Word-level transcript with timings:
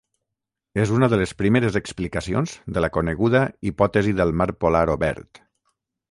És 0.83 0.91
una 0.99 1.09
de 1.13 1.17
les 1.21 1.33
primeres 1.41 1.75
explicacions 1.79 2.55
de 2.77 2.83
la 2.85 2.89
coneguda 2.95 3.41
hipòtesi 3.73 4.15
del 4.21 4.33
mar 4.41 4.49
polar 4.65 4.83
obert. 4.95 5.41